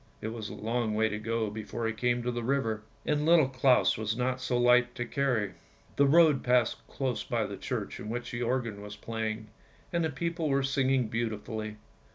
"It 0.21 0.29
was 0.29 0.49
a 0.49 0.55
long 0.55 0.95
way 0.95 1.09
to 1.09 1.19
go 1.19 1.51
before 1.51 1.85
he 1.85 1.93
came 1.93 2.23
to 2.23 2.31
the 2.31 2.41
river, 2.43 2.81
and 3.05 3.23
Little 3.23 3.47
Claus 3.47 3.99
was 3.99 4.17
not 4.17 4.41
so 4.41 4.57
light 4.57 4.95
to 4.95 5.05
carry. 5.05 5.53
The 5.95 6.07
road 6.07 6.43
passed 6.43 6.77
close 6.87 7.23
by 7.23 7.45
the 7.45 7.55
church 7.55 7.99
in 7.99 8.09
which 8.09 8.31
the 8.31 8.41
organ 8.41 8.81
was 8.81 8.95
playing, 8.95 9.49
and 9.93 10.03
the 10.03 10.09
people 10.09 10.49
were 10.49 10.63
singing 10.63 11.07
beautifully. 11.07 11.75